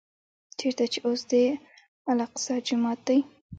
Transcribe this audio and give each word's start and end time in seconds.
چېرته 0.59 0.83
چې 0.93 0.99
اوس 1.07 1.21
د 1.31 1.33
الاقصی 2.09 2.55
جومات 2.67 2.99
دی. 3.07 3.19